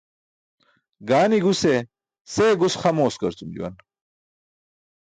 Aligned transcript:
Gaani 1.11 1.39
guse 1.45 1.75
see 2.33 2.51
gus 2.61 2.73
xa 2.81 2.91
mooskarcum 2.97 3.49
juwan. 3.55 3.75